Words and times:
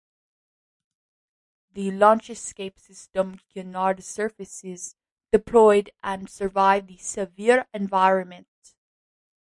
The 1.73 1.91
launch 1.91 2.31
escape 2.31 2.79
system 2.79 3.39
canard 3.53 4.03
surfaces 4.03 4.95
deployed 5.31 5.91
and 6.01 6.27
survived 6.27 6.87
the 6.87 6.97
severe 6.97 7.67
environment. 7.71 8.47